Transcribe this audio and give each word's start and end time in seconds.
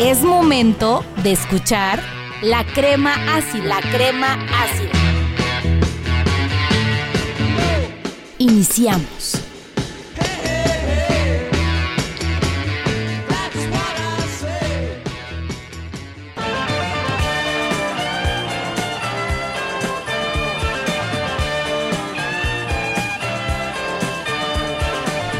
Es 0.00 0.22
momento 0.22 1.04
de 1.22 1.30
escuchar 1.30 2.02
la 2.42 2.64
crema 2.64 3.14
ácida, 3.36 3.64
la 3.64 3.80
crema 3.80 4.34
ácida. 4.64 4.90
Iniciamos. 8.38 9.40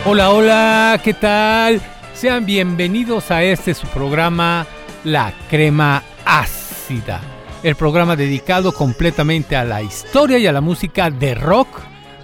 Hola, 0.07 0.31
hola, 0.31 1.01
¿qué 1.03 1.13
tal? 1.13 1.94
Sean 2.25 2.47
bienvenidos 2.47 3.31
a 3.31 3.43
este 3.43 3.75
su 3.75 3.87
programa 3.89 4.67
La 5.05 5.35
Crema 5.51 6.03
Ácida, 6.25 7.21
el 7.63 7.77
programa 7.77 8.17
dedicado 8.17 8.73
completamente 8.73 9.57
a 9.57 9.65
la 9.67 9.83
historia 9.83 10.39
y 10.39 10.47
a 10.47 10.53
la 10.53 10.63
música 10.63 11.11
de 11.11 11.35
rock 11.35 11.69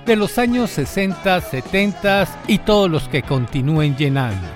de 0.06 0.16
los 0.16 0.38
años 0.38 0.70
60, 0.70 1.42
70 1.42 2.26
y 2.46 2.60
todos 2.60 2.90
los 2.90 3.08
que 3.08 3.22
continúen 3.22 3.94
llenando. 3.94 4.48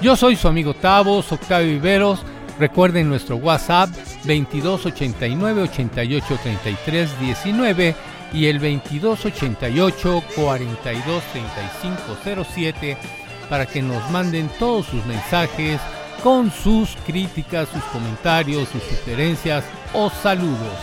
Yo 0.00 0.16
soy 0.16 0.34
su 0.34 0.48
amigo 0.48 0.72
Tavos, 0.72 1.30
Octavio 1.30 1.72
Viveros. 1.72 2.22
Recuerden 2.58 3.10
nuestro 3.10 3.36
WhatsApp 3.36 3.90
2289 4.24 5.60
88 5.60 6.38
33 6.42 7.20
19 7.20 7.94
y 8.32 8.46
el 8.46 8.58
2288 8.58 10.22
423507 10.34 13.25
para 13.48 13.66
que 13.66 13.82
nos 13.82 14.10
manden 14.10 14.48
todos 14.58 14.86
sus 14.86 15.04
mensajes 15.06 15.80
con 16.22 16.50
sus 16.50 16.96
críticas, 17.06 17.68
sus 17.68 17.82
comentarios, 17.84 18.68
sus 18.68 18.82
sugerencias 18.82 19.64
o 19.92 20.10
saludos. 20.10 20.74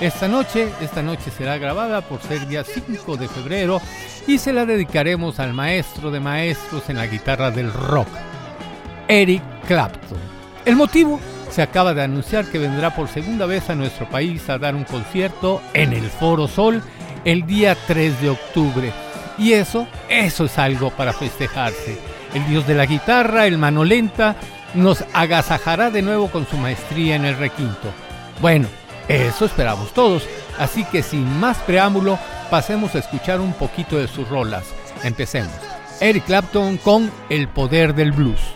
Esta 0.00 0.28
noche, 0.28 0.68
esta 0.80 1.02
noche 1.02 1.30
será 1.30 1.56
grabada 1.56 2.02
por 2.02 2.20
ser 2.20 2.46
día 2.46 2.64
5 2.64 3.16
de 3.16 3.28
febrero 3.28 3.80
y 4.26 4.38
se 4.38 4.52
la 4.52 4.66
dedicaremos 4.66 5.40
al 5.40 5.54
maestro 5.54 6.10
de 6.10 6.20
maestros 6.20 6.90
en 6.90 6.96
la 6.96 7.06
guitarra 7.06 7.50
del 7.50 7.72
rock, 7.72 8.08
Eric 9.08 9.42
Clapton. 9.66 10.18
El 10.66 10.76
motivo 10.76 11.18
se 11.50 11.62
acaba 11.62 11.94
de 11.94 12.02
anunciar 12.02 12.44
que 12.44 12.58
vendrá 12.58 12.94
por 12.94 13.08
segunda 13.08 13.46
vez 13.46 13.70
a 13.70 13.74
nuestro 13.74 14.06
país 14.08 14.50
a 14.50 14.58
dar 14.58 14.74
un 14.74 14.84
concierto 14.84 15.62
en 15.72 15.94
el 15.94 16.04
Foro 16.10 16.48
Sol 16.48 16.82
el 17.24 17.46
día 17.46 17.76
3 17.86 18.20
de 18.20 18.30
octubre. 18.30 19.05
Y 19.38 19.52
eso, 19.52 19.86
eso 20.08 20.44
es 20.46 20.58
algo 20.58 20.90
para 20.90 21.12
festejarse. 21.12 21.98
El 22.34 22.46
dios 22.48 22.66
de 22.66 22.74
la 22.74 22.86
guitarra, 22.86 23.46
el 23.46 23.58
mano 23.58 23.84
lenta, 23.84 24.36
nos 24.74 25.04
agasajará 25.12 25.90
de 25.90 26.02
nuevo 26.02 26.28
con 26.28 26.46
su 26.46 26.56
maestría 26.56 27.16
en 27.16 27.24
el 27.24 27.36
requinto. 27.36 27.92
Bueno, 28.40 28.68
eso 29.08 29.44
esperamos 29.44 29.92
todos. 29.92 30.26
Así 30.58 30.84
que 30.84 31.02
sin 31.02 31.38
más 31.38 31.58
preámbulo, 31.58 32.18
pasemos 32.50 32.94
a 32.94 32.98
escuchar 32.98 33.40
un 33.40 33.52
poquito 33.52 33.98
de 33.98 34.08
sus 34.08 34.28
rolas. 34.28 34.64
Empecemos. 35.02 35.52
Eric 36.00 36.24
Clapton 36.24 36.76
con 36.78 37.10
El 37.28 37.48
poder 37.48 37.94
del 37.94 38.12
blues. 38.12 38.55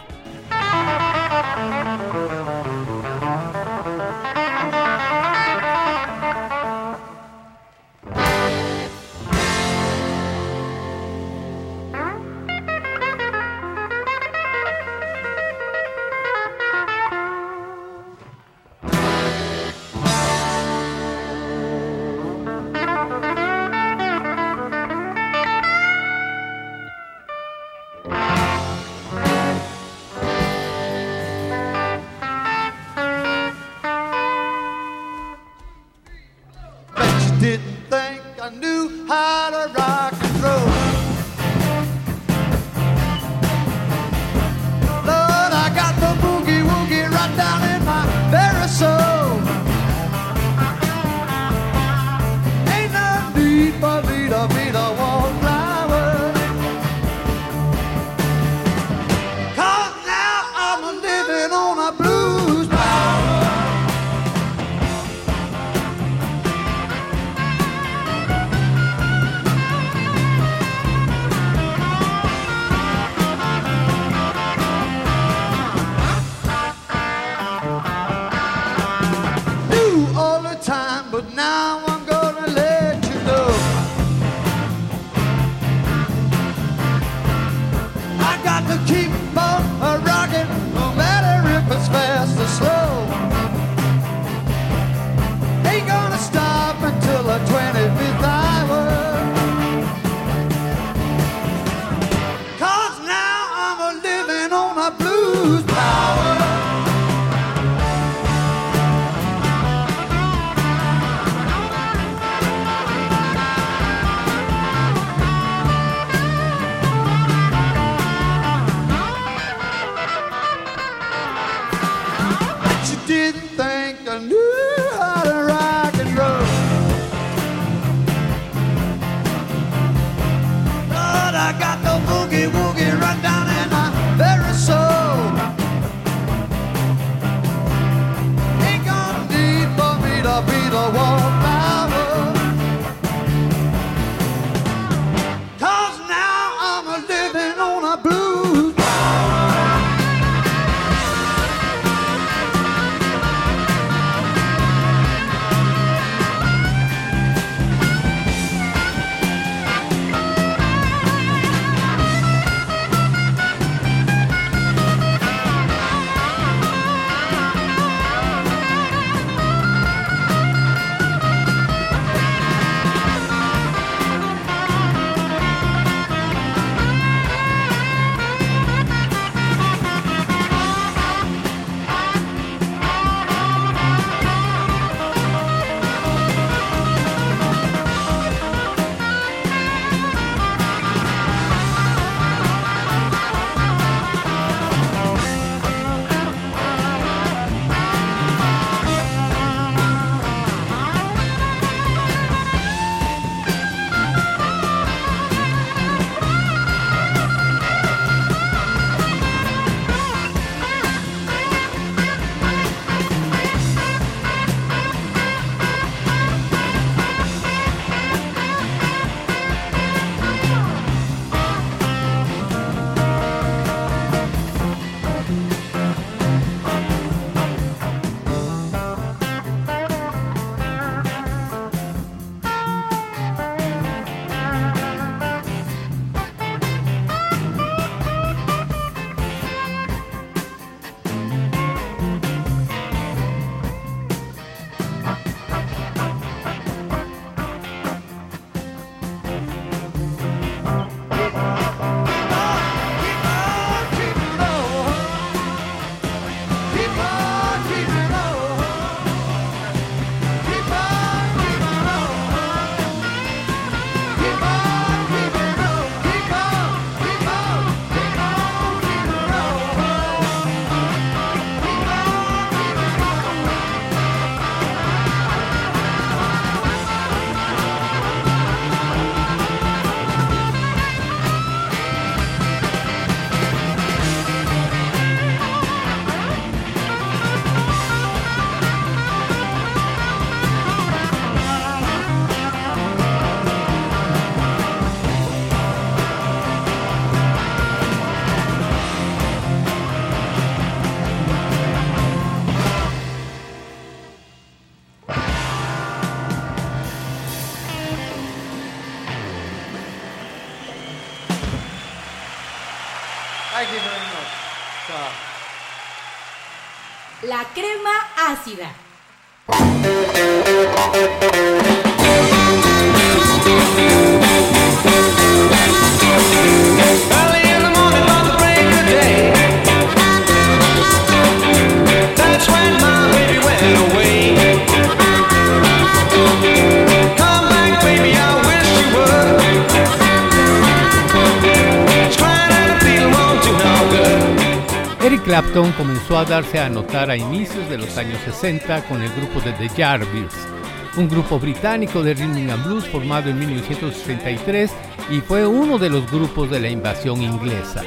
Darse 346.40 346.59
a 346.59 346.71
notar 346.71 347.11
a 347.11 347.16
inicios 347.19 347.69
de 347.69 347.76
los 347.76 347.99
años 347.99 348.19
60 348.25 348.85
con 348.85 349.02
el 349.02 349.11
grupo 349.12 349.42
de 349.42 349.52
The 349.52 349.69
Yardbirds, 349.76 350.49
un 350.97 351.07
grupo 351.07 351.38
británico 351.38 352.02
de 352.02 352.14
rhythm 352.14 352.49
and 352.49 352.64
blues 352.64 352.88
formado 352.88 353.28
en 353.28 353.38
1963 353.40 354.71
y 355.11 355.21
fue 355.21 355.47
uno 355.47 355.76
de 355.76 355.90
los 355.90 356.11
grupos 356.11 356.50
de 356.50 356.61
la 356.61 356.71
invasión 356.71 357.21
inglesa. 357.21 357.83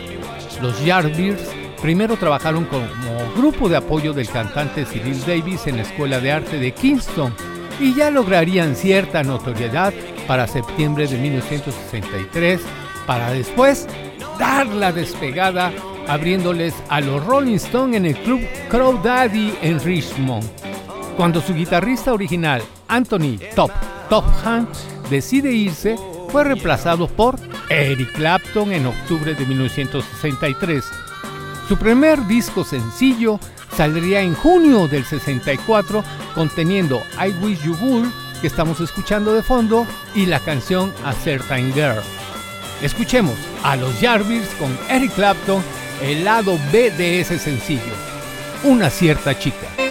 Los 0.62 0.86
Yardbirds 0.86 1.42
primero 1.82 2.16
trabajaron 2.16 2.66
como 2.66 2.86
grupo 3.36 3.68
de 3.68 3.78
apoyo 3.78 4.14
del 4.14 4.30
cantante 4.30 4.86
Cyril 4.86 5.20
Davis 5.26 5.66
en 5.66 5.78
la 5.78 5.82
Escuela 5.82 6.20
de 6.20 6.32
Arte 6.32 6.60
de 6.60 6.74
Kingston 6.74 7.34
y 7.80 7.96
ya 7.96 8.12
lograrían 8.12 8.76
cierta 8.76 9.24
notoriedad 9.24 9.96
para 10.28 10.46
septiembre 10.46 11.08
de 11.08 11.18
1963 11.18 12.62
para 13.08 13.32
después 13.32 13.88
dar 14.38 14.68
la 14.68 14.92
despegada 14.92 15.72
abriéndoles 16.08 16.74
a 16.90 17.02
los 17.02 17.24
Rolling 17.26 17.56
Stones 17.56 17.98
en 17.98 18.06
el 18.06 18.16
club 18.18 18.42
Crow 18.70 19.02
Daddy 19.02 19.54
en 19.62 19.80
Richmond. 19.80 20.48
Cuando 21.18 21.42
su 21.42 21.54
guitarrista 21.54 22.14
original, 22.14 22.62
Anthony 22.88 23.38
Top 23.56 23.72
Topham, 24.10 24.68
decide 25.10 25.52
irse, 25.52 25.96
fue 26.30 26.44
reemplazado 26.44 27.08
por 27.08 27.36
Eric 27.70 28.12
Clapton 28.14 28.72
en 28.72 28.86
octubre 28.86 29.34
de 29.34 29.46
1963. 29.46 30.84
Su 31.68 31.78
primer 31.78 32.26
disco 32.28 32.64
sencillo 32.64 33.40
saldría 33.76 34.22
en 34.22 34.34
junio 34.34 34.88
del 34.88 35.06
64 35.06 36.04
conteniendo 36.36 37.02
I 37.18 37.30
Wish 37.44 37.64
You 37.64 37.76
Would, 37.82 38.08
que 38.42 38.48
estamos 38.48 38.80
escuchando 38.82 39.34
de 39.34 39.42
fondo, 39.42 39.88
y 40.14 40.26
la 40.26 40.40
canción 40.40 40.92
A 41.06 41.14
Certain 41.14 41.74
Girl. 41.74 42.02
Escuchemos 42.82 43.36
a 43.64 43.76
los 43.76 43.94
Jarvis 43.96 44.50
con 44.60 44.78
Eric 44.90 45.14
Clapton 45.14 45.64
el 46.02 46.24
lado 46.24 46.60
B 46.72 46.92
de 46.92 47.20
ese 47.20 47.40
sencillo, 47.40 47.82
una 48.64 48.90
cierta 48.90 49.38
chica. 49.38 49.83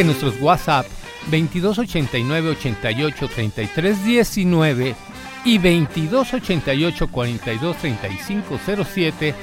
Que 0.00 0.04
nuestros 0.04 0.40
WhatsApp 0.40 0.86
2289 1.30 2.52
88 2.52 3.28
33 3.28 4.02
19 4.02 4.94
y 5.44 5.58
2288 5.58 7.08
42 7.08 7.76
35 7.76 8.60
07 8.82 9.34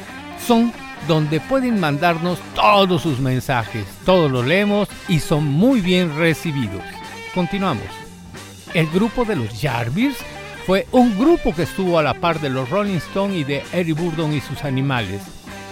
son 0.47 0.73
donde 1.07 1.39
pueden 1.41 1.79
mandarnos 1.79 2.39
todos 2.55 3.03
sus 3.03 3.19
mensajes. 3.19 3.85
Todos 4.03 4.31
los 4.31 4.47
leemos 4.47 4.89
y 5.07 5.19
son 5.19 5.45
muy 5.45 5.79
bien 5.79 6.17
recibidos. 6.17 6.81
Continuamos. 7.35 7.85
El 8.73 8.87
grupo 8.87 9.25
de 9.25 9.35
los 9.35 9.61
Jarvis 9.61 10.17
fue 10.65 10.87
un 10.91 11.19
grupo 11.19 11.53
que 11.53 11.63
estuvo 11.63 11.99
a 11.99 12.03
la 12.03 12.15
par 12.15 12.41
de 12.41 12.49
los 12.49 12.67
Rolling 12.71 12.97
Stones 12.97 13.37
y 13.37 13.43
de 13.43 13.63
Eric 13.73 13.95
Burdon 13.95 14.33
y 14.33 14.41
sus 14.41 14.63
animales, 14.63 15.21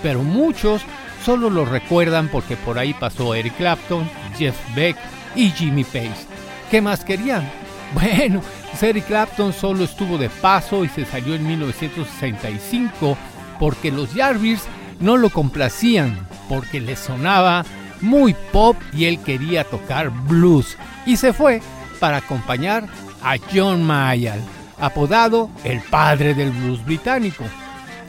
pero 0.04 0.22
muchos 0.22 0.84
solo 1.25 1.50
lo 1.50 1.65
recuerdan 1.65 2.29
porque 2.29 2.55
por 2.55 2.77
ahí 2.77 2.94
pasó 2.94 3.34
Eric 3.34 3.58
Clapton, 3.58 4.08
Jeff 4.38 4.55
Beck 4.75 4.96
y 5.36 5.50
Jimmy 5.50 5.84
Page. 5.84 6.27
¿Qué 6.70 6.82
más 6.82 7.03
querían? 7.03 7.50
Bueno, 7.94 8.41
Eric 8.82 9.05
Clapton 9.05 9.53
solo 9.53 9.86
estuvo 9.86 10.17
de 10.17 10.27
paso 10.27 10.84
y 10.84 10.89
se 10.89 11.05
salió 11.05 11.36
en 11.36 11.48
1965 11.48 13.15
porque 13.60 13.91
los 13.91 14.10
Jarvis 14.10 14.63
no 15.00 15.17
lo 15.17 15.29
complacían, 15.29 16.27
porque 16.50 16.82
le 16.82 16.96
sonaba 16.96 17.63
muy 18.01 18.36
pop 18.51 18.75
y 18.91 19.05
él 19.05 19.20
quería 19.20 19.63
tocar 19.63 20.10
blues. 20.10 20.77
Y 21.05 21.15
se 21.15 21.32
fue 21.32 21.62
para 22.00 22.17
acompañar 22.17 22.86
a 23.24 23.38
John 23.53 23.84
Mayall, 23.84 24.41
apodado 24.79 25.50
el 25.63 25.79
padre 25.82 26.34
del 26.34 26.51
blues 26.51 26.84
británico. 26.84 27.46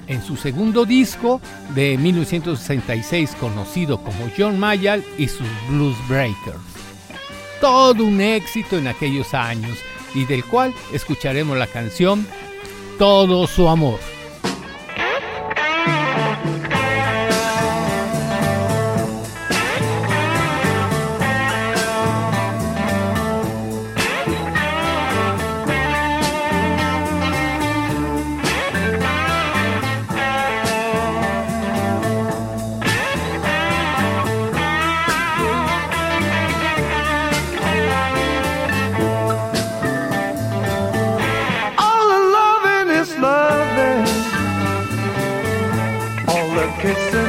En 0.09 0.23
su 0.23 0.37
segundo 0.37 0.85
disco 0.85 1.41
de 1.75 1.99
1966 1.99 3.37
conocido 3.41 3.99
como 3.99 4.31
John 4.37 4.59
Mayall 4.59 5.05
y 5.19 5.29
sus 5.29 5.49
Blues 5.69 5.97
Breakers. 6.09 6.61
Todo 7.61 8.05
un 8.05 8.21
éxito 8.21 8.79
en 8.79 8.87
aquellos 8.87 9.35
años 9.35 9.79
y 10.15 10.25
del 10.25 10.45
cual 10.45 10.75
escucharemos 10.93 11.57
la 11.57 11.67
canción 11.67 12.27
Todo 12.99 13.47
su 13.47 13.69
amor. 13.69 13.99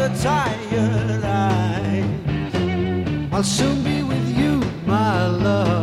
the 0.00 0.08
tired 0.22 1.24
eyes. 1.24 2.04
I'll 3.32 3.42
soon 3.42 3.84
be 3.84 4.02
with 4.02 4.28
you, 4.34 4.62
my 4.86 5.26
love. 5.26 5.79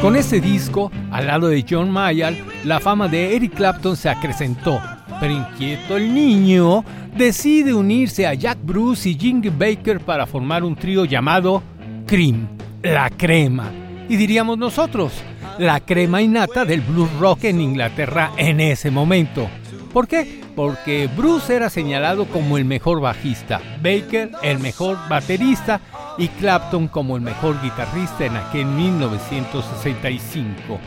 Con 0.00 0.14
este 0.14 0.40
disco, 0.40 0.92
al 1.10 1.26
lado 1.26 1.48
de 1.48 1.64
John 1.68 1.90
Mayall, 1.90 2.36
la 2.64 2.78
fama 2.78 3.08
de 3.08 3.34
Eric 3.34 3.54
Clapton 3.54 3.96
se 3.96 4.08
acrecentó, 4.08 4.80
pero 5.18 5.32
inquieto 5.32 5.96
el 5.96 6.14
niño 6.14 6.84
decide 7.16 7.74
unirse 7.74 8.26
a 8.26 8.34
Jack 8.34 8.58
Bruce 8.62 9.08
y 9.08 9.18
Jimmy 9.18 9.48
Baker 9.48 10.00
para 10.00 10.26
formar 10.26 10.62
un 10.62 10.76
trío 10.76 11.04
llamado 11.06 11.62
Cream, 12.06 12.46
la 12.82 13.10
crema, 13.10 13.70
y 14.08 14.16
diríamos 14.16 14.58
nosotros, 14.58 15.12
la 15.58 15.80
crema 15.80 16.22
innata 16.22 16.64
del 16.64 16.82
blues 16.82 17.10
rock 17.18 17.44
en 17.44 17.60
Inglaterra 17.60 18.30
en 18.36 18.60
ese 18.60 18.90
momento. 18.90 19.48
¿Por 19.96 20.08
qué? 20.08 20.42
Porque 20.54 21.08
Bruce 21.16 21.56
era 21.56 21.70
señalado 21.70 22.26
como 22.26 22.58
el 22.58 22.66
mejor 22.66 23.00
bajista, 23.00 23.62
Baker 23.78 24.30
el 24.42 24.58
mejor 24.58 24.98
baterista 25.08 25.80
y 26.18 26.28
Clapton 26.28 26.88
como 26.88 27.16
el 27.16 27.22
mejor 27.22 27.58
guitarrista 27.62 28.26
en 28.26 28.36
aquel 28.36 28.66
1965. 28.66 30.78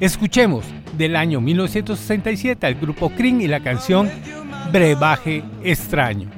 Escuchemos 0.00 0.64
del 0.96 1.16
año 1.16 1.42
1967 1.42 2.66
al 2.66 2.76
grupo 2.76 3.10
Cream 3.10 3.42
y 3.42 3.46
la 3.46 3.60
canción 3.60 4.08
Brebaje 4.72 5.44
extraño. 5.62 6.30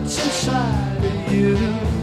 what's 0.00 0.24
inside 0.24 1.04
of 1.04 1.32
you. 1.32 1.97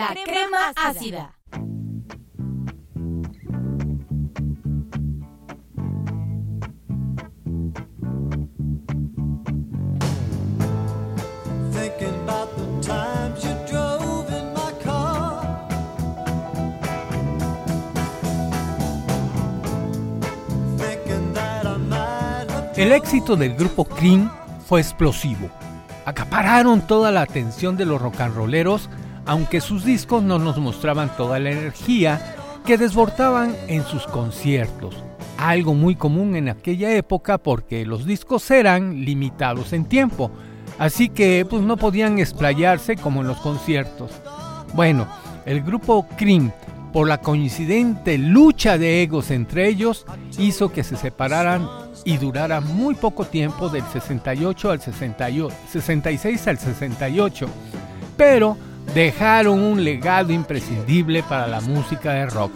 Ácida. 0.00 1.32
El 22.76 22.92
éxito 22.92 23.36
del 23.36 23.54
grupo 23.54 23.86
Cream 23.86 24.30
fue 24.66 24.80
explosivo. 24.80 25.48
Acapararon 26.04 26.86
toda 26.86 27.10
la 27.10 27.22
atención 27.22 27.76
de 27.76 27.86
los 27.86 28.00
rock 28.00 28.20
and 28.20 28.34
rolleros 28.34 28.90
aunque 29.26 29.60
sus 29.60 29.84
discos 29.84 30.22
no 30.22 30.38
nos 30.38 30.58
mostraban 30.58 31.14
toda 31.16 31.38
la 31.38 31.50
energía 31.50 32.36
que 32.64 32.78
desbordaban 32.78 33.54
en 33.68 33.84
sus 33.84 34.06
conciertos, 34.06 34.96
algo 35.38 35.74
muy 35.74 35.96
común 35.96 36.36
en 36.36 36.48
aquella 36.48 36.92
época 36.92 37.38
porque 37.38 37.84
los 37.84 38.06
discos 38.06 38.50
eran 38.50 39.04
limitados 39.04 39.72
en 39.72 39.84
tiempo, 39.84 40.30
así 40.78 41.08
que 41.08 41.46
pues 41.48 41.62
no 41.62 41.76
podían 41.76 42.18
explayarse 42.18 42.96
como 42.96 43.20
en 43.20 43.28
los 43.28 43.38
conciertos. 43.38 44.12
Bueno, 44.74 45.06
el 45.44 45.62
grupo 45.62 46.06
Cream, 46.16 46.52
por 46.92 47.08
la 47.08 47.18
coincidente 47.18 48.18
lucha 48.18 48.78
de 48.78 49.02
egos 49.02 49.30
entre 49.30 49.68
ellos, 49.68 50.06
hizo 50.38 50.72
que 50.72 50.82
se 50.82 50.96
separaran 50.96 51.68
y 52.04 52.16
durara 52.18 52.60
muy 52.60 52.94
poco 52.94 53.24
tiempo 53.24 53.68
del 53.68 53.84
68 53.84 54.70
al 54.70 54.80
66 54.80 56.48
al 56.48 56.58
68. 56.58 57.48
Pero 58.16 58.56
dejaron 58.94 59.60
un 59.60 59.84
legado 59.84 60.32
imprescindible 60.32 61.22
para 61.22 61.46
la 61.46 61.60
música 61.60 62.12
de 62.12 62.26
rock. 62.26 62.52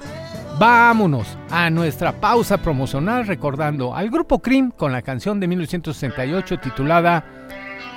Vámonos 0.58 1.38
a 1.50 1.70
nuestra 1.70 2.12
pausa 2.12 2.58
promocional 2.58 3.26
recordando 3.26 3.94
al 3.94 4.10
grupo 4.10 4.40
Cream 4.40 4.70
con 4.70 4.92
la 4.92 5.02
canción 5.02 5.40
de 5.40 5.48
1968 5.48 6.58
titulada 6.58 7.24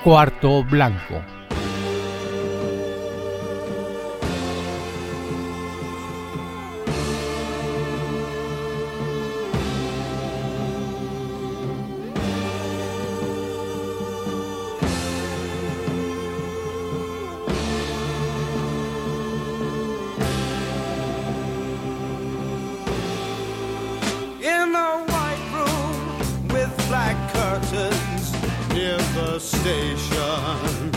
Cuarto 0.04 0.63
Blanco. 0.63 1.42
near 28.73 28.97
the 28.97 29.39
station. 29.39 30.91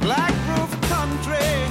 Black 0.00 0.34
Roof 0.48 0.70
Country. 0.90 1.63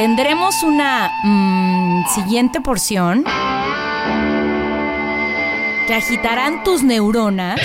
Tendremos 0.00 0.62
una 0.62 1.12
mm, 1.24 2.06
siguiente 2.14 2.62
porción 2.62 3.22
que 5.86 5.94
agitarán 5.94 6.64
tus 6.64 6.82
neuronas 6.82 7.60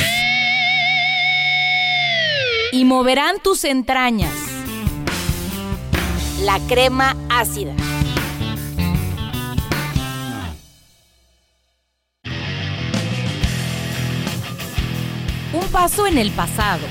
y 2.73 2.83
moverán 2.83 3.37
tus 3.41 3.63
entrañas. 3.63 4.33
La 6.41 6.59
crema 6.67 7.15
ácida. 7.29 7.73
Un 15.53 15.65
paso 15.71 16.05
en 16.05 16.17
el 16.17 16.31
pasado, 16.31 16.85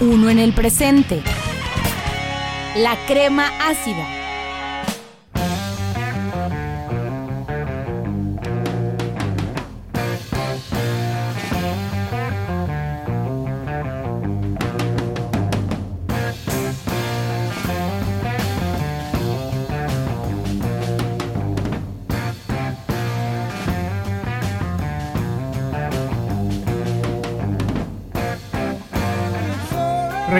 uno 0.00 0.30
en 0.30 0.38
el 0.38 0.52
presente. 0.52 1.24
La 2.76 2.94
crema 3.08 3.48
ácida 3.68 4.19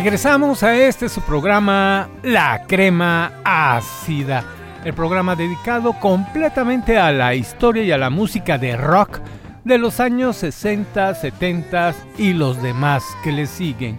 Regresamos 0.02 0.62
a 0.62 0.74
este 0.74 1.10
su 1.10 1.20
programa 1.20 2.08
La 2.22 2.62
Crema 2.66 3.32
Ácida, 3.44 4.42
el 4.82 4.94
programa 4.94 5.36
dedicado 5.36 5.92
completamente 5.92 6.96
a 6.96 7.12
la 7.12 7.34
historia 7.34 7.82
y 7.82 7.92
a 7.92 7.98
la 7.98 8.08
música 8.08 8.56
de 8.56 8.78
rock 8.78 9.20
de 9.62 9.76
los 9.76 10.00
años 10.00 10.36
60, 10.36 11.14
70 11.14 11.94
y 12.16 12.32
los 12.32 12.62
demás 12.62 13.04
que 13.22 13.30
le 13.30 13.46
siguen. 13.46 13.98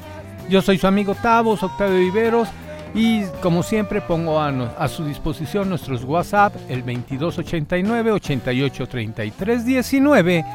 Yo 0.50 0.64
soy 0.64 0.80
su 0.80 0.88
amigo 0.88 1.14
Tavos, 1.14 1.62
Octavio 1.62 2.00
Viveros, 2.00 2.50
y 2.96 3.26
como 3.44 3.62
siempre 3.62 4.02
pongo 4.02 4.42
a, 4.42 4.88
su 4.88 5.06
disposición 5.06 5.70
nuestros 5.70 6.04
WhatsApp, 6.04 6.56
el 6.68 6.80
2289 6.80 8.14
883319 8.14 10.46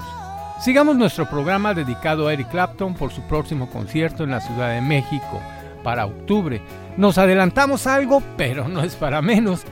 Sigamos 0.62 0.96
nuestro 0.96 1.30
programa 1.30 1.74
dedicado 1.74 2.28
a 2.28 2.34
Eric 2.34 2.50
Clapton 2.50 2.94
por 2.94 3.12
su 3.12 3.22
próximo 3.22 3.70
concierto 3.70 4.24
en 4.24 4.32
la 4.32 4.42
Ciudad 4.42 4.74
de 4.74 4.82
México 4.82 5.40
para 5.84 6.06
octubre. 6.06 6.62
Nos 6.98 7.18
adelantamos 7.18 7.88
algo, 7.88 8.22
pero 8.38 8.68
no 8.68 8.84
es 8.84 8.96
para 8.96 9.22
menos. 9.22 9.64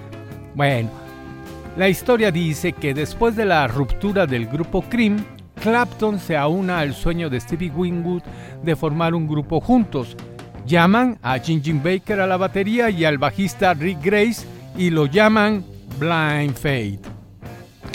Bueno, 0.56 0.90
la 1.76 1.90
historia 1.90 2.32
dice 2.32 2.74
que 2.74 2.94
después 2.94 3.36
de 3.36 3.46
la 3.46 3.68
ruptura 3.68 4.26
del 4.26 4.48
grupo 4.48 4.82
Cream, 4.84 5.24
Clapton 5.62 6.20
se 6.20 6.38
aúna 6.38 6.80
al 6.80 6.94
sueño 6.94 7.30
de 7.30 7.40
Stevie 7.40 7.72
Winwood 7.72 8.24
de 8.64 8.76
formar 8.76 9.14
un 9.14 9.28
grupo 9.28 9.60
juntos. 9.60 10.16
Llaman 10.66 11.20
a 11.22 11.38
Jim 11.40 11.82
Baker 11.84 12.20
a 12.20 12.28
la 12.28 12.38
batería 12.38 12.90
y 12.90 13.06
al 13.06 13.18
bajista 13.18 13.74
Rick 13.74 14.00
Grace 14.02 14.46
y 14.78 14.90
lo 14.90 15.06
llaman 15.06 15.64
Blind 15.98 16.54
Fate. 16.54 17.02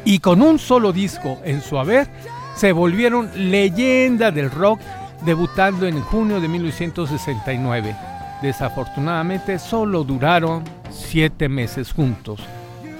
Y 0.04 0.18
con 0.18 0.42
un 0.42 0.58
solo 0.58 0.92
disco 0.92 1.38
en 1.44 1.60
su 1.60 1.78
haber, 1.78 2.08
se 2.56 2.72
volvieron 2.72 3.30
leyenda 3.36 4.30
del 4.30 4.50
rock 4.50 4.80
debutando 5.24 5.86
en 5.86 6.00
junio 6.00 6.40
de 6.40 6.48
1969. 6.48 7.96
Desafortunadamente 8.42 9.58
solo 9.58 10.04
duraron 10.04 10.64
siete 10.90 11.48
meses 11.48 11.92
juntos. 11.92 12.40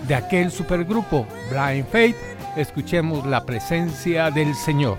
De 0.06 0.14
aquel 0.14 0.50
supergrupo, 0.50 1.26
Blind 1.50 1.86
Fate, 1.86 2.16
escuchemos 2.56 3.26
la 3.26 3.44
presencia 3.44 4.30
del 4.30 4.54
Señor. 4.54 4.98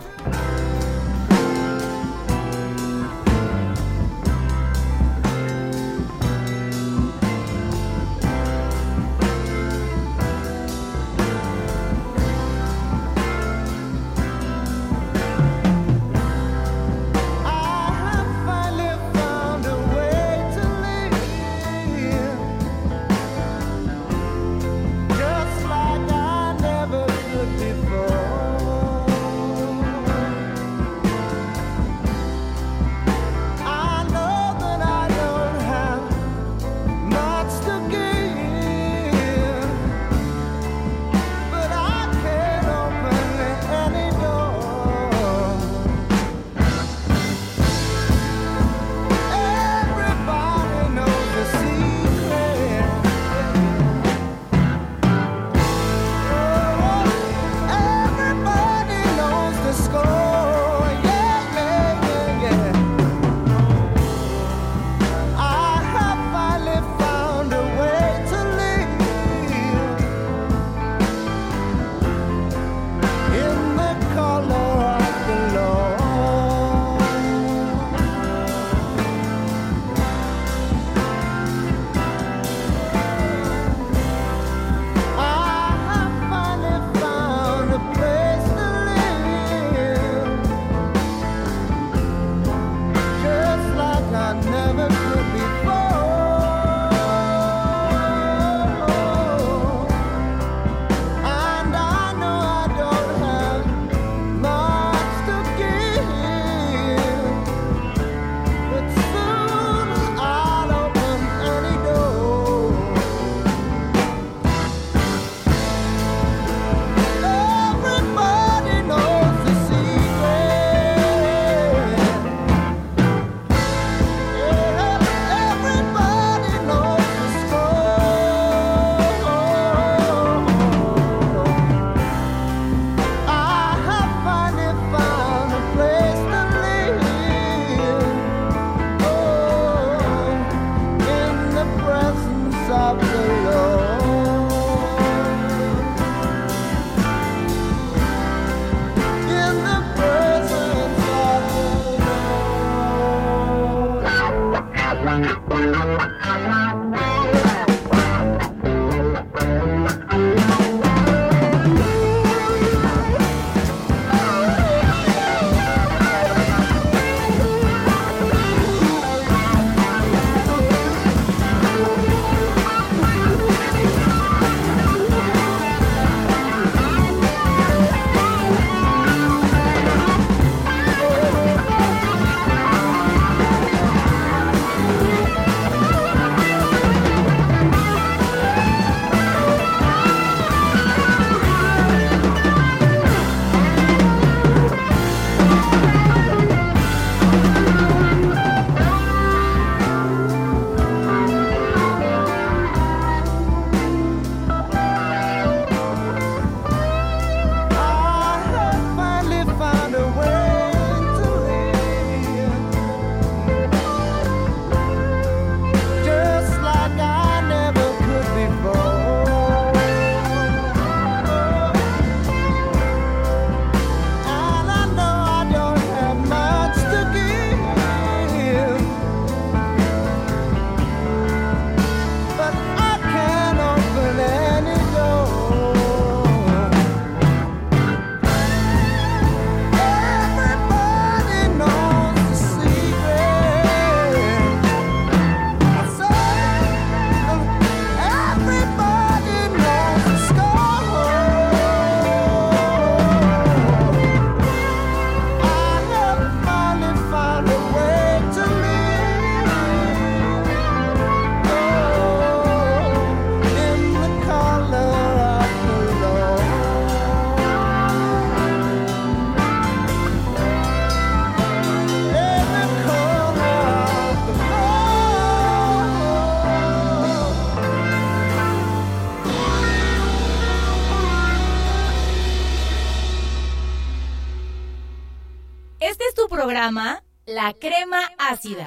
La 287.26 287.52
Crema 287.54 287.98
Ácida. 288.20 288.64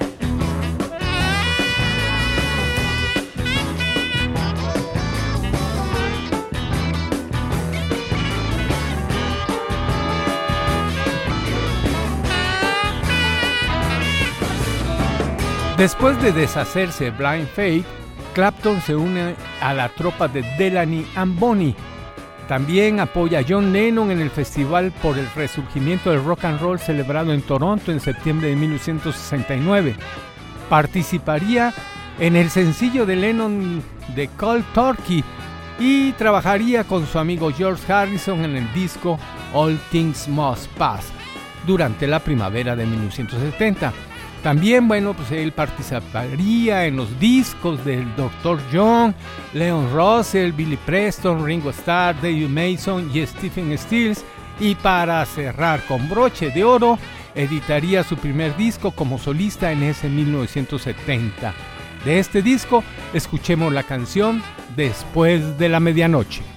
Después 15.77 16.21
de 16.21 16.33
deshacerse 16.33 17.11
Blind 17.11 17.47
Faith, 17.47 17.85
Clapton 18.33 18.81
se 18.81 18.97
une 18.97 19.33
a 19.61 19.73
la 19.73 19.87
tropa 19.87 20.27
de 20.27 20.41
Delaney 20.57 21.07
and 21.15 21.39
Bonnie. 21.39 21.75
También 22.47 23.01
apoya 23.01 23.39
a 23.39 23.45
John 23.47 23.73
Lennon 23.73 24.09
en 24.09 24.21
el 24.21 24.29
Festival 24.29 24.93
por 25.01 25.17
el 25.17 25.27
Resurgimiento 25.35 26.11
del 26.11 26.23
Rock 26.23 26.45
and 26.45 26.61
Roll 26.61 26.79
celebrado 26.79 27.33
en 27.33 27.41
Toronto 27.41 27.91
en 27.91 27.99
septiembre 27.99 28.49
de 28.49 28.55
1969. 28.55 29.95
Participaría 30.69 31.73
en 32.19 32.37
el 32.37 32.49
sencillo 32.49 33.05
de 33.05 33.17
Lennon 33.17 33.83
de 34.15 34.29
Cold 34.29 34.63
Turkey 34.73 35.23
y 35.77 36.13
trabajaría 36.13 36.85
con 36.85 37.05
su 37.05 37.19
amigo 37.19 37.51
George 37.51 37.91
Harrison 37.91 38.43
en 38.45 38.55
el 38.55 38.73
disco 38.73 39.19
All 39.53 39.77
Things 39.91 40.27
Must 40.29 40.67
Pass 40.77 41.11
durante 41.65 42.07
la 42.07 42.19
primavera 42.19 42.75
de 42.75 42.85
1970. 42.85 44.06
También, 44.43 44.87
bueno, 44.87 45.13
pues 45.13 45.31
él 45.31 45.51
participaría 45.51 46.85
en 46.85 46.95
los 46.95 47.19
discos 47.19 47.83
del 47.83 48.05
Dr. 48.15 48.59
John, 48.71 49.13
Leon 49.53 49.89
Russell, 49.93 50.51
Billy 50.51 50.77
Preston, 50.77 51.45
Ringo 51.45 51.71
Starr, 51.71 52.15
David 52.21 52.47
Mason 52.47 53.09
y 53.13 53.25
Stephen 53.25 53.77
Stills. 53.77 54.23
Y 54.59 54.75
para 54.75 55.25
cerrar 55.25 55.83
con 55.85 56.07
broche 56.07 56.49
de 56.49 56.63
oro, 56.63 56.97
editaría 57.35 58.03
su 58.03 58.17
primer 58.17 58.55
disco 58.57 58.91
como 58.91 59.19
solista 59.19 59.71
en 59.71 59.83
ese 59.83 60.09
1970. 60.09 61.53
De 62.05 62.19
este 62.19 62.41
disco, 62.41 62.83
escuchemos 63.13 63.73
la 63.73 63.83
canción 63.83 64.41
Después 64.75 65.57
de 65.57 65.69
la 65.69 65.79
Medianoche. 65.79 66.56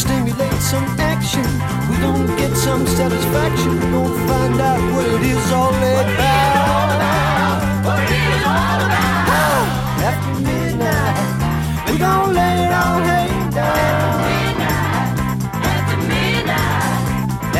stimulate 0.00 0.60
some 0.62 0.86
action. 0.98 1.44
We 1.90 1.96
don't 2.00 2.26
get 2.40 2.56
some 2.56 2.86
satisfaction. 2.86 3.72
We 3.80 3.86
don't 3.96 4.16
find 4.28 4.58
out 4.60 4.80
what 4.94 5.06
it 5.06 5.22
is 5.34 5.52
all 5.52 5.74
about. 5.74 7.60
What 7.86 8.02
it 8.04 8.24
is 8.32 8.42
all 8.56 8.80
about. 8.86 9.24
Oh, 9.40 10.08
after 10.08 10.34
midnight, 10.48 11.16
we 11.86 11.94
gon' 11.98 12.32
lay 12.32 12.54
it 12.64 12.72
all 12.82 13.00
hang 13.10 13.50
down. 13.50 14.20
After 15.74 15.98
midnight, 16.08 17.04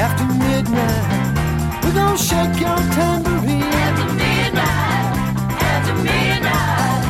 after 0.04 0.26
midnight, 0.44 1.84
we 1.84 1.88
gonna 1.98 2.26
shake 2.28 2.56
your 2.64 2.80
tambourine. 2.96 3.74
After 3.86 4.08
midnight, 4.22 5.12
after 5.74 5.94
midnight, 6.08 7.02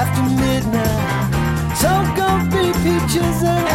after 0.00 0.24
midnight. 0.42 1.04
So 1.82 1.90
go 2.20 2.28
be 2.52 2.64
peaches 2.82 3.42
and 3.54 3.69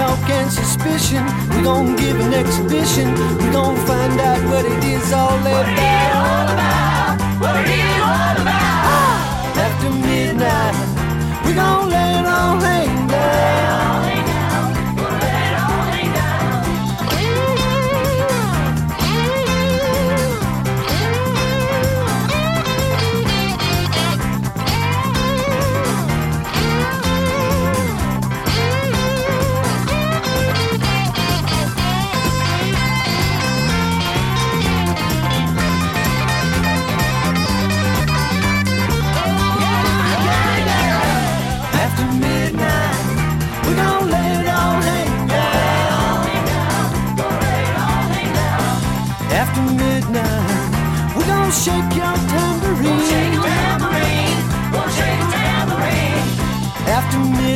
talk 0.00 0.30
and 0.30 0.50
suspicion. 0.50 1.22
We 1.52 1.62
gon' 1.62 1.94
give 1.96 2.18
an 2.20 2.32
exhibition. 2.32 3.08
We 3.42 3.48
gon' 3.58 3.76
find 3.88 4.18
out 4.28 4.40
what 4.50 4.64
it 4.64 4.82
is 4.94 5.12
all 5.12 5.36
about. 5.40 5.56
What 5.56 5.66
it 5.68 5.78
is 5.94 6.12
all 6.24 6.46
about. 6.54 7.16
What 7.42 7.56
it 7.78 8.00
all 8.08 8.36
about. 8.44 9.58
After 9.66 9.90
midnight, 10.08 10.76
we 11.44 11.52
gon' 11.52 11.90
lay 11.94 12.12
it 12.18 12.26
on 12.38 12.60
hang. 12.66 12.89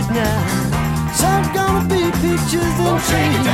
right 0.08 0.14
now. 0.14 1.12
So 1.14 1.26
gonna 1.54 1.88
be 1.88 2.10
pictures 2.20 2.76
and 2.78 3.00
trees. 3.08 3.44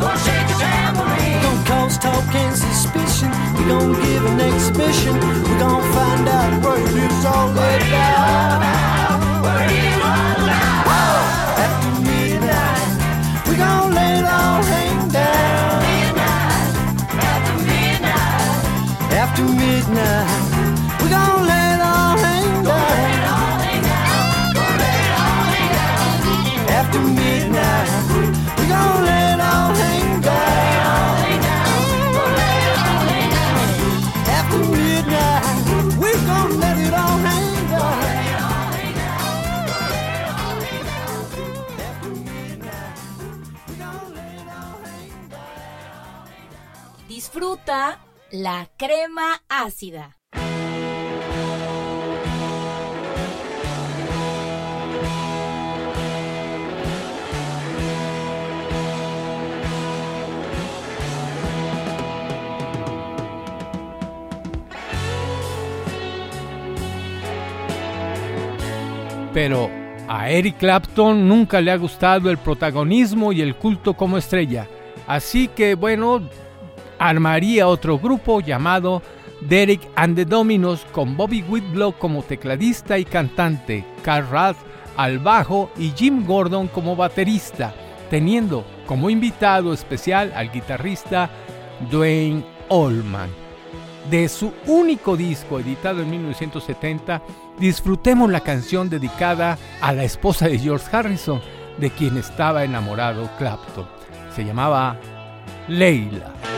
Go 0.00 0.08
shake 0.16 0.50
a 0.50 0.58
tambourine. 0.58 1.42
Don't 1.42 1.66
cause 1.66 1.98
talk 1.98 2.34
and 2.34 2.56
suspicion. 2.56 3.30
We 3.56 3.64
gonna 3.68 4.02
give 4.02 4.24
an 4.26 4.40
exhibition. 4.40 5.14
We 5.14 5.58
gonna 5.58 5.94
find 5.94 6.28
out 6.28 6.64
what 6.64 6.80
it 6.80 6.96
is 6.96 7.24
all 7.24 7.50
about. 7.50 8.71
La 48.30 48.68
crema 48.76 49.42
ácida. 49.48 50.18
Pero 69.32 69.70
a 70.08 70.30
Eric 70.30 70.58
Clapton 70.58 71.26
nunca 71.26 71.60
le 71.60 71.70
ha 71.70 71.76
gustado 71.76 72.30
el 72.30 72.36
protagonismo 72.36 73.32
y 73.32 73.40
el 73.40 73.56
culto 73.56 73.94
como 73.94 74.18
estrella. 74.18 74.68
Así 75.06 75.48
que 75.48 75.74
bueno, 75.74 76.28
armaría 77.02 77.66
otro 77.66 77.98
grupo 77.98 78.40
llamado 78.40 79.02
Derek 79.40 79.80
and 79.96 80.14
the 80.14 80.24
Dominos 80.24 80.86
con 80.92 81.16
Bobby 81.16 81.42
Whitlock 81.42 81.98
como 81.98 82.22
tecladista 82.22 82.96
y 82.96 83.04
cantante, 83.04 83.84
Carl 84.04 84.28
Rath 84.30 84.56
al 84.96 85.18
bajo 85.18 85.70
y 85.76 85.90
Jim 85.96 86.24
Gordon 86.24 86.68
como 86.68 86.94
baterista, 86.94 87.74
teniendo 88.08 88.64
como 88.86 89.10
invitado 89.10 89.72
especial 89.72 90.32
al 90.36 90.52
guitarrista 90.52 91.28
Dwayne 91.90 92.44
Allman. 92.70 93.30
De 94.08 94.28
su 94.28 94.52
único 94.66 95.16
disco 95.16 95.58
editado 95.58 96.02
en 96.02 96.10
1970, 96.10 97.20
disfrutemos 97.58 98.30
la 98.30 98.40
canción 98.40 98.88
dedicada 98.88 99.58
a 99.80 99.92
la 99.92 100.04
esposa 100.04 100.46
de 100.46 100.58
George 100.58 100.86
Harrison, 100.94 101.40
de 101.78 101.90
quien 101.90 102.16
estaba 102.16 102.64
enamorado 102.64 103.28
Clapton. 103.38 103.86
Se 104.36 104.44
llamaba 104.44 104.96
Leila. 105.68 106.51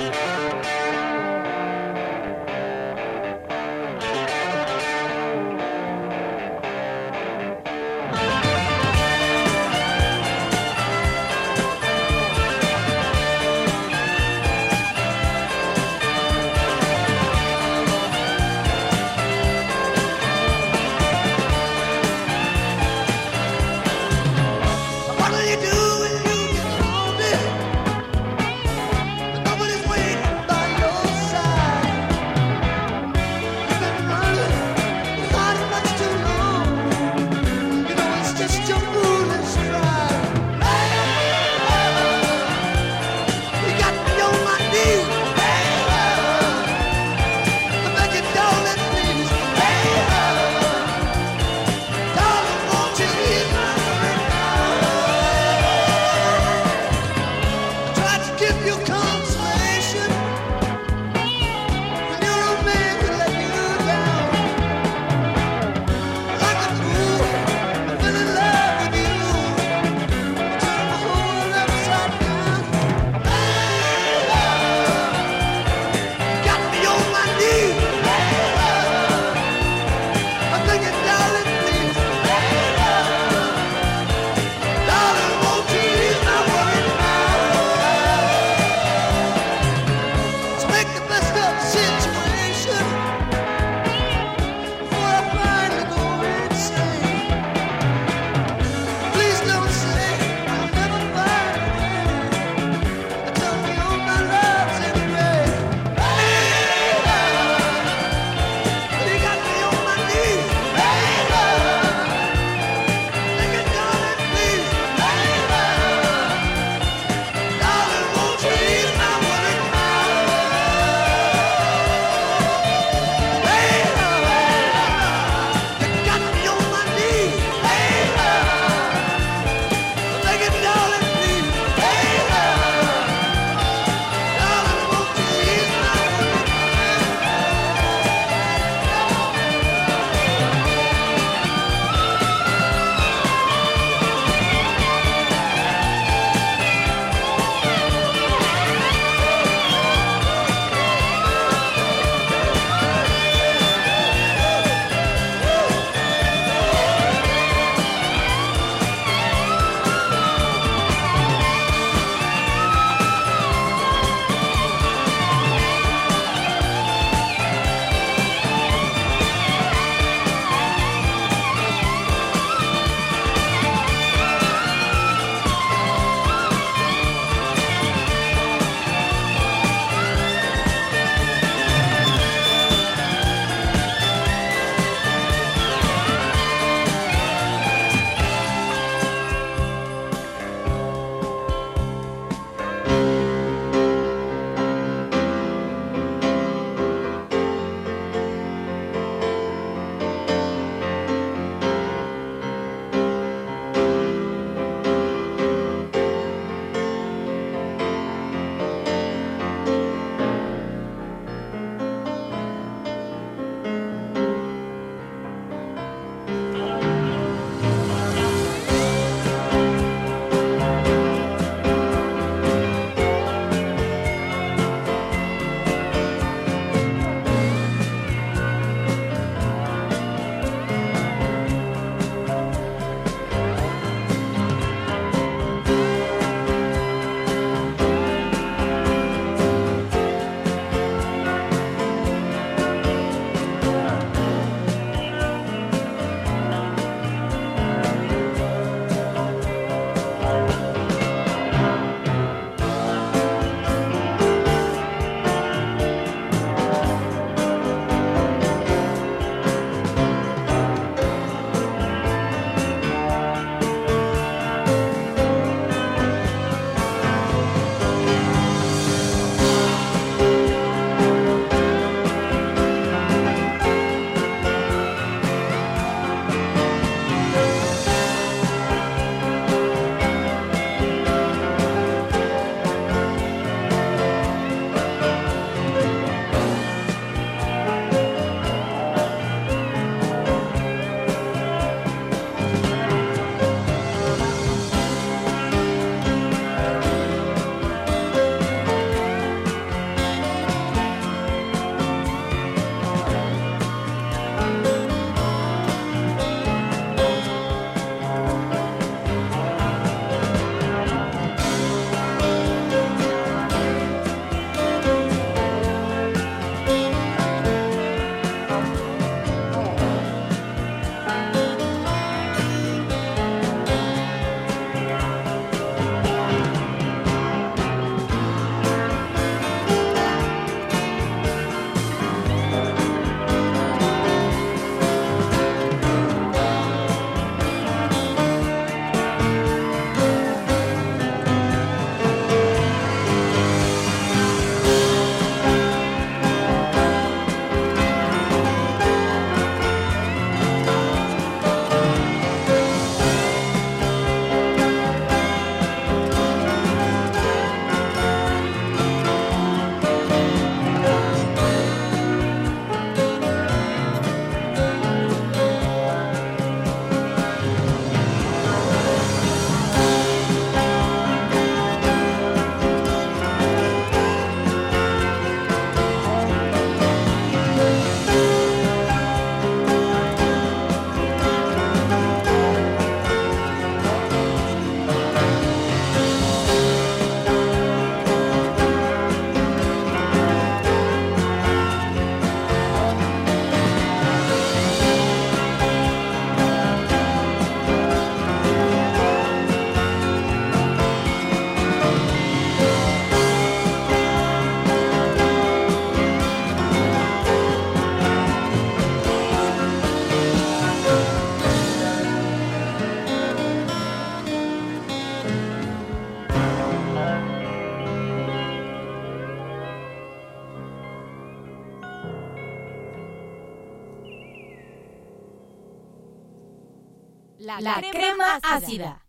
La, 427.64 427.80
crema 427.80 428.38
ácida. 428.42 429.03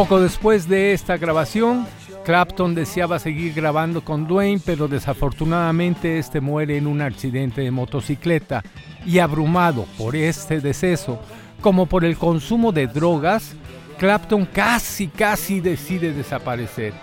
Poco 0.00 0.18
después 0.18 0.66
de 0.66 0.94
esta 0.94 1.18
grabación, 1.18 1.86
Clapton 2.24 2.74
deseaba 2.74 3.18
seguir 3.18 3.52
grabando 3.52 4.02
con 4.02 4.26
Dwayne, 4.26 4.58
pero 4.64 4.88
desafortunadamente 4.88 6.18
este 6.18 6.40
muere 6.40 6.78
en 6.78 6.86
un 6.86 7.02
accidente 7.02 7.60
de 7.60 7.70
motocicleta 7.70 8.64
y 9.04 9.18
abrumado 9.18 9.84
por 9.98 10.16
este 10.16 10.62
deceso, 10.62 11.20
como 11.60 11.84
por 11.84 12.06
el 12.06 12.16
consumo 12.16 12.72
de 12.72 12.86
drogas, 12.86 13.52
Clapton 13.98 14.46
casi 14.46 15.08
casi 15.08 15.60
decide 15.60 16.14
desaparecer. 16.14 16.94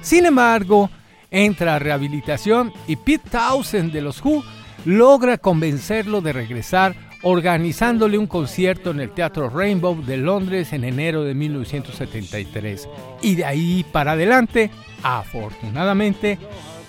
Sin 0.00 0.24
embargo, 0.24 0.90
entra 1.32 1.74
a 1.74 1.80
rehabilitación 1.80 2.72
y 2.86 2.94
Pete 2.94 3.30
Townsend 3.30 3.90
de 3.90 4.00
los 4.00 4.24
Who 4.24 4.44
logra 4.84 5.38
convencerlo 5.38 6.20
de 6.20 6.32
regresar 6.32 6.94
organizándole 7.24 8.18
un 8.18 8.26
concierto 8.26 8.90
en 8.90 9.00
el 9.00 9.10
Teatro 9.10 9.48
Rainbow 9.48 10.00
de 10.04 10.18
Londres 10.18 10.74
en 10.74 10.84
enero 10.84 11.24
de 11.24 11.34
1973. 11.34 12.86
Y 13.22 13.36
de 13.36 13.44
ahí 13.46 13.84
para 13.90 14.12
adelante, 14.12 14.70
afortunadamente, 15.02 16.38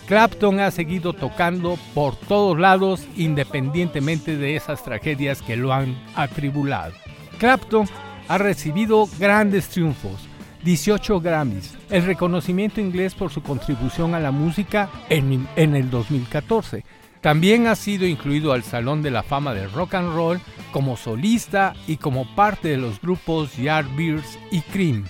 Clapton 0.07 0.59
ha 0.59 0.71
seguido 0.71 1.13
tocando 1.13 1.79
por 1.93 2.17
todos 2.17 2.59
lados 2.59 3.07
independientemente 3.15 4.35
de 4.35 4.57
esas 4.57 4.83
tragedias 4.83 5.41
que 5.41 5.55
lo 5.55 5.73
han 5.73 5.95
atribulado. 6.15 6.93
Clapton 7.39 7.87
ha 8.27 8.37
recibido 8.37 9.07
grandes 9.17 9.69
triunfos, 9.69 10.27
18 10.65 11.21
Grammys, 11.21 11.77
el 11.89 12.05
reconocimiento 12.05 12.81
inglés 12.81 13.15
por 13.15 13.31
su 13.31 13.41
contribución 13.41 14.13
a 14.13 14.19
la 14.19 14.31
música 14.31 14.89
en, 15.09 15.47
en 15.55 15.75
el 15.75 15.89
2014, 15.89 16.83
también 17.25 17.65
ha 17.65 17.75
sido 17.75 18.05
incluido 18.05 18.53
al 18.53 18.61
Salón 18.61 19.01
de 19.01 19.09
la 19.09 19.23
Fama 19.23 19.55
del 19.55 19.71
Rock 19.71 19.95
and 19.95 20.13
Roll 20.13 20.39
como 20.71 20.95
solista 20.95 21.73
y 21.87 21.97
como 21.97 22.35
parte 22.35 22.67
de 22.67 22.77
los 22.77 23.01
grupos 23.01 23.57
Yardbirds 23.57 24.37
y 24.51 24.61
Cream, 24.61 25.05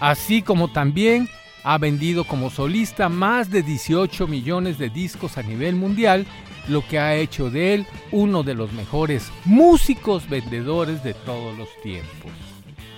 así 0.00 0.40
como 0.40 0.72
también 0.72 1.28
ha 1.62 1.76
vendido 1.76 2.24
como 2.24 2.48
solista 2.48 3.10
más 3.10 3.50
de 3.50 3.62
18 3.62 4.26
millones 4.26 4.78
de 4.78 4.88
discos 4.88 5.36
a 5.36 5.42
nivel 5.42 5.76
mundial, 5.76 6.26
lo 6.66 6.80
que 6.88 6.98
ha 6.98 7.14
hecho 7.16 7.50
de 7.50 7.74
él 7.74 7.86
uno 8.10 8.42
de 8.42 8.54
los 8.54 8.72
mejores 8.72 9.30
músicos 9.44 10.30
vendedores 10.30 11.04
de 11.04 11.12
todos 11.12 11.58
los 11.58 11.68
tiempos. 11.82 12.32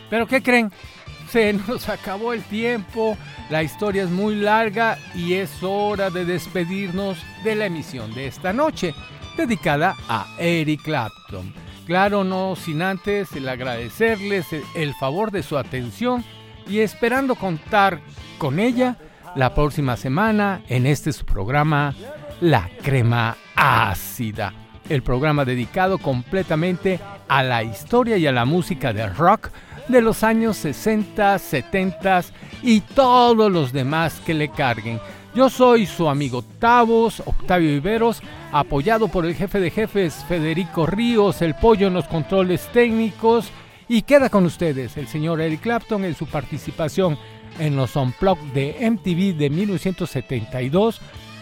¿Pero 0.09 0.29
qué 0.29 0.41
creen? 0.41 0.71
Se 1.33 1.55
nos 1.55 1.89
acabó 1.89 2.35
el 2.35 2.43
tiempo, 2.43 3.17
la 3.49 3.63
historia 3.63 4.03
es 4.03 4.11
muy 4.11 4.35
larga 4.35 4.99
y 5.15 5.33
es 5.33 5.63
hora 5.63 6.11
de 6.11 6.27
despedirnos 6.27 7.17
de 7.43 7.55
la 7.55 7.65
emisión 7.65 8.13
de 8.13 8.27
esta 8.27 8.53
noche, 8.53 8.95
dedicada 9.35 9.97
a 10.11 10.27
Eric 10.39 10.83
Clapton. 10.83 11.55
Claro, 11.87 12.23
no 12.23 12.55
sin 12.55 12.83
antes 12.83 13.33
el 13.33 13.49
agradecerles 13.49 14.47
el 14.75 14.93
favor 14.97 15.31
de 15.31 15.43
su 15.43 15.57
atención 15.57 16.23
y 16.69 16.81
esperando 16.81 17.35
contar 17.35 18.01
con 18.37 18.61
ella 18.61 18.99
la 19.35 19.55
próxima 19.55 19.97
semana 19.97 20.61
en 20.69 20.85
este 20.85 21.15
su 21.15 21.25
programa 21.25 21.95
La 22.43 22.69
Crema 22.83 23.39
Ácida, 23.57 24.53
el 24.87 25.03
programa 25.03 25.47
dedicado 25.47 25.97
completamente 25.97 27.01
a 27.27 27.43
la 27.43 27.63
historia 27.63 28.19
y 28.19 28.27
a 28.27 28.33
la 28.33 28.45
música 28.45 28.93
del 28.93 29.17
rock 29.17 29.49
de 29.89 30.03
los 30.03 30.23
años 30.23 30.57
60, 30.59 31.39
70 31.39 32.25
y 32.63 32.81
todos 32.81 33.51
los 33.51 33.73
demás 33.73 34.21
que 34.25 34.35
le 34.35 34.49
carguen. 34.49 35.01
Yo 35.35 35.49
soy 35.49 35.87
su 35.87 36.09
amigo 36.09 36.43
Tavos, 36.59 37.23
Octavio 37.25 37.75
Iberos, 37.75 38.23
apoyado 38.53 39.09
por 39.09 39.25
el 39.25 39.35
jefe 39.35 39.61
de 39.61 39.71
jefes 39.71 40.25
Federico 40.29 40.87
Ríos, 40.87 41.41
el 41.41 41.55
pollo 41.55 41.87
en 41.87 41.95
los 41.95 42.07
controles 42.07 42.69
técnicos. 42.73 43.51
Y 43.89 44.03
queda 44.03 44.29
con 44.29 44.45
ustedes 44.45 44.97
el 44.97 45.09
señor 45.09 45.41
Eric 45.41 45.63
Clapton 45.63 46.05
en 46.05 46.15
su 46.15 46.27
participación 46.27 47.19
en 47.59 47.77
los 47.77 47.97
Unplugged 47.97 48.53
de 48.53 48.91
MTV 48.91 49.37
de 49.37 49.51
1972 49.51 51.01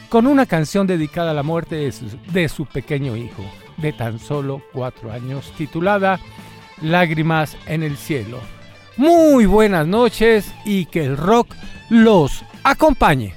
con 0.09 0.27
una 0.27 0.47
canción 0.47 0.87
dedicada 0.87 1.31
a 1.31 1.35
la 1.35 1.45
muerte 1.45 1.77
de 1.77 1.93
su, 1.93 2.07
de 2.33 2.49
su 2.49 2.67
pequeño 2.67 3.17
hijo 3.17 3.45
de 3.77 3.93
tan 3.93 4.19
solo 4.19 4.63
cuatro 4.73 5.13
años 5.13 5.53
titulada 5.57 6.21
lágrimas 6.83 7.57
en 7.67 7.83
el 7.83 7.97
cielo. 7.97 8.41
Muy 8.97 9.47
buenas 9.47 9.87
noches 9.87 10.53
y 10.65 10.87
que 10.87 11.05
el 11.05 11.17
rock 11.17 11.55
los 11.89 12.45
acompañe. 12.63 13.35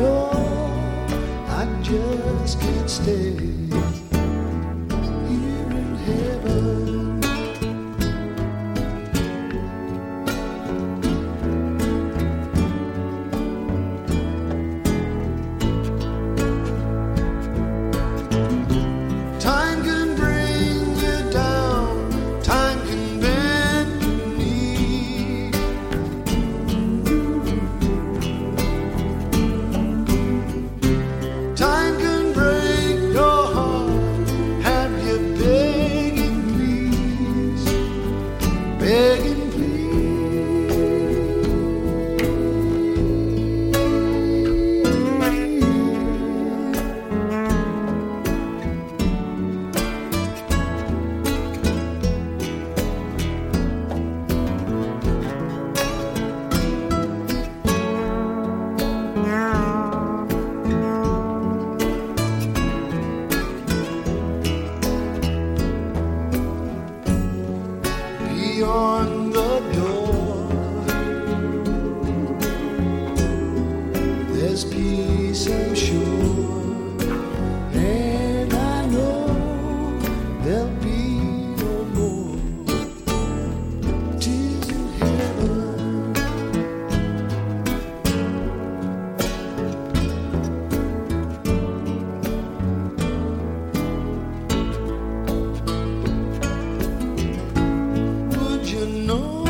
know 0.00 0.30
I 1.48 1.66
just 1.82 2.60
can't 2.60 2.90
stay. 2.90 3.69
know. 99.10 99.49